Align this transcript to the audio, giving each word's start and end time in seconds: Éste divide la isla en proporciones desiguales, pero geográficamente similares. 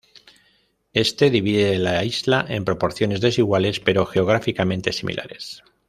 Éste 0.93 1.29
divide 1.29 1.77
la 1.77 2.03
isla 2.03 2.43
en 2.49 2.65
proporciones 2.65 3.21
desiguales, 3.21 3.79
pero 3.79 4.07
geográficamente 4.07 4.93
similares. 4.93 5.61